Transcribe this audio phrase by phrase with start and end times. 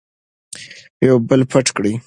[1.07, 1.93] یو بل پټ کړئ.